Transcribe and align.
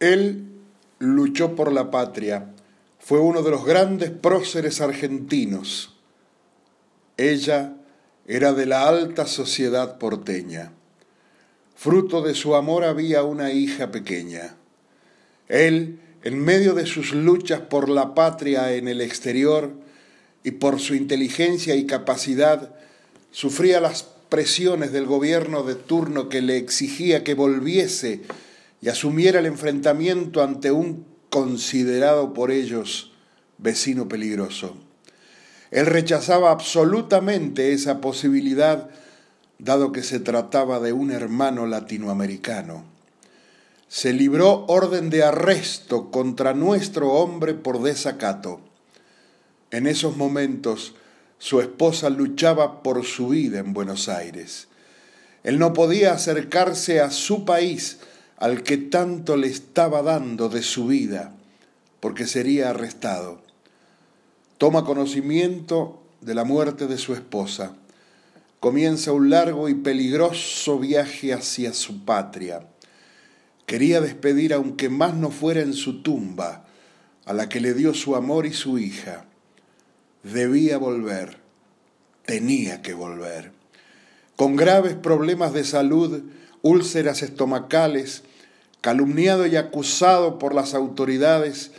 Él 0.00 0.44
luchó 0.98 1.54
por 1.54 1.72
la 1.72 1.90
patria, 1.90 2.52
fue 2.98 3.20
uno 3.20 3.42
de 3.42 3.50
los 3.50 3.64
grandes 3.64 4.10
próceres 4.10 4.80
argentinos. 4.80 5.94
Ella 7.16 7.76
era 8.26 8.52
de 8.52 8.66
la 8.66 8.88
alta 8.88 9.26
sociedad 9.26 9.98
porteña. 9.98 10.72
Fruto 11.76 12.22
de 12.22 12.34
su 12.34 12.56
amor 12.56 12.84
había 12.84 13.22
una 13.22 13.52
hija 13.52 13.90
pequeña. 13.90 14.56
Él, 15.48 16.00
en 16.24 16.42
medio 16.42 16.74
de 16.74 16.86
sus 16.86 17.12
luchas 17.12 17.60
por 17.60 17.88
la 17.88 18.14
patria 18.14 18.72
en 18.72 18.88
el 18.88 19.00
exterior 19.00 19.72
y 20.42 20.52
por 20.52 20.80
su 20.80 20.94
inteligencia 20.94 21.76
y 21.76 21.86
capacidad, 21.86 22.74
sufría 23.30 23.80
las 23.80 24.02
presiones 24.28 24.92
del 24.92 25.06
gobierno 25.06 25.62
de 25.62 25.76
turno 25.76 26.28
que 26.28 26.42
le 26.42 26.56
exigía 26.56 27.22
que 27.22 27.34
volviese 27.34 28.22
y 28.80 28.88
asumiera 28.88 29.40
el 29.40 29.46
enfrentamiento 29.46 30.42
ante 30.42 30.70
un 30.70 31.06
considerado 31.30 32.32
por 32.32 32.50
ellos 32.50 33.12
vecino 33.58 34.08
peligroso. 34.08 34.76
Él 35.70 35.86
rechazaba 35.86 36.50
absolutamente 36.50 37.72
esa 37.72 38.00
posibilidad, 38.00 38.88
dado 39.58 39.92
que 39.92 40.02
se 40.02 40.20
trataba 40.20 40.80
de 40.80 40.92
un 40.92 41.10
hermano 41.10 41.66
latinoamericano. 41.66 42.84
Se 43.88 44.12
libró 44.12 44.64
orden 44.66 45.10
de 45.10 45.22
arresto 45.22 46.10
contra 46.10 46.54
nuestro 46.54 47.12
hombre 47.12 47.54
por 47.54 47.82
desacato. 47.82 48.60
En 49.70 49.86
esos 49.86 50.16
momentos 50.16 50.94
su 51.38 51.60
esposa 51.60 52.10
luchaba 52.10 52.82
por 52.82 53.04
su 53.04 53.28
vida 53.28 53.58
en 53.58 53.72
Buenos 53.72 54.08
Aires. 54.08 54.68
Él 55.44 55.58
no 55.58 55.72
podía 55.72 56.12
acercarse 56.12 57.00
a 57.00 57.10
su 57.10 57.44
país, 57.44 57.98
al 58.38 58.62
que 58.62 58.76
tanto 58.76 59.36
le 59.36 59.46
estaba 59.46 60.02
dando 60.02 60.48
de 60.48 60.62
su 60.62 60.86
vida, 60.86 61.34
porque 62.00 62.26
sería 62.26 62.70
arrestado. 62.70 63.40
Toma 64.58 64.84
conocimiento 64.84 66.02
de 66.20 66.34
la 66.34 66.44
muerte 66.44 66.86
de 66.86 66.98
su 66.98 67.14
esposa. 67.14 67.76
Comienza 68.60 69.12
un 69.12 69.30
largo 69.30 69.68
y 69.68 69.74
peligroso 69.74 70.78
viaje 70.78 71.32
hacia 71.32 71.72
su 71.72 72.04
patria. 72.04 72.66
Quería 73.66 74.00
despedir, 74.00 74.54
aunque 74.54 74.88
más 74.88 75.14
no 75.14 75.30
fuera 75.30 75.60
en 75.60 75.72
su 75.72 76.02
tumba, 76.02 76.66
a 77.24 77.32
la 77.32 77.48
que 77.48 77.60
le 77.60 77.74
dio 77.74 77.94
su 77.94 78.16
amor 78.16 78.46
y 78.46 78.52
su 78.52 78.78
hija. 78.78 79.24
Debía 80.22 80.78
volver, 80.78 81.38
tenía 82.24 82.82
que 82.82 82.94
volver. 82.94 83.52
Con 84.36 84.56
graves 84.56 84.94
problemas 84.94 85.54
de 85.54 85.64
salud, 85.64 86.22
úlceras 86.60 87.22
estomacales, 87.22 88.22
calumniado 88.82 89.46
y 89.46 89.56
acusado 89.56 90.38
por 90.38 90.54
las 90.54 90.74
autoridades, 90.74 91.72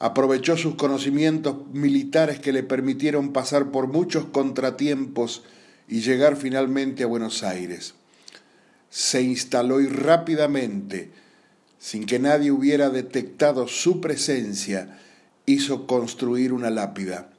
aprovechó 0.00 0.56
sus 0.56 0.74
conocimientos 0.74 1.56
militares 1.72 2.40
que 2.40 2.52
le 2.52 2.64
permitieron 2.64 3.32
pasar 3.32 3.70
por 3.70 3.86
muchos 3.86 4.24
contratiempos 4.24 5.44
y 5.88 6.00
llegar 6.00 6.36
finalmente 6.36 7.04
a 7.04 7.06
Buenos 7.06 7.44
Aires. 7.44 7.94
Se 8.88 9.22
instaló 9.22 9.80
y 9.80 9.86
rápidamente, 9.86 11.12
sin 11.78 12.06
que 12.06 12.18
nadie 12.18 12.50
hubiera 12.50 12.90
detectado 12.90 13.68
su 13.68 14.00
presencia, 14.00 14.98
hizo 15.46 15.86
construir 15.86 16.52
una 16.52 16.70
lápida. 16.70 17.30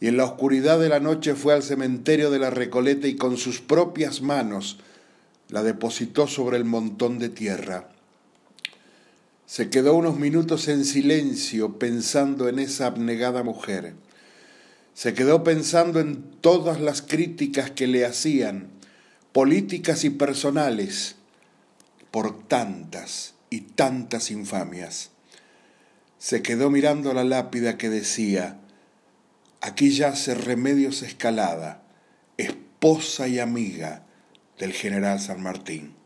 Y 0.00 0.08
en 0.08 0.16
la 0.16 0.24
oscuridad 0.24 0.78
de 0.78 0.88
la 0.88 1.00
noche 1.00 1.34
fue 1.34 1.54
al 1.54 1.62
cementerio 1.62 2.30
de 2.30 2.38
la 2.38 2.50
Recoleta 2.50 3.08
y 3.08 3.16
con 3.16 3.36
sus 3.36 3.60
propias 3.60 4.22
manos 4.22 4.78
la 5.48 5.62
depositó 5.62 6.26
sobre 6.26 6.56
el 6.56 6.64
montón 6.64 7.18
de 7.18 7.28
tierra. 7.28 7.88
Se 9.46 9.70
quedó 9.70 9.94
unos 9.94 10.18
minutos 10.18 10.68
en 10.68 10.84
silencio 10.84 11.78
pensando 11.78 12.48
en 12.48 12.58
esa 12.58 12.86
abnegada 12.86 13.42
mujer. 13.42 13.94
Se 14.92 15.14
quedó 15.14 15.42
pensando 15.42 16.00
en 16.00 16.22
todas 16.40 16.80
las 16.80 17.00
críticas 17.00 17.70
que 17.70 17.86
le 17.86 18.04
hacían, 18.04 18.68
políticas 19.32 20.04
y 20.04 20.10
personales, 20.10 21.16
por 22.10 22.46
tantas 22.46 23.34
y 23.48 23.60
tantas 23.62 24.30
infamias. 24.30 25.10
Se 26.18 26.42
quedó 26.42 26.68
mirando 26.68 27.14
la 27.14 27.24
lápida 27.24 27.78
que 27.78 27.88
decía, 27.88 28.58
aquí 29.60 29.90
yace 29.90 30.34
Remedios 30.34 31.02
Escalada, 31.02 31.82
esposa 32.36 33.28
y 33.28 33.38
amiga 33.38 34.04
del 34.58 34.72
general 34.72 35.20
San 35.20 35.42
Martín. 35.42 35.97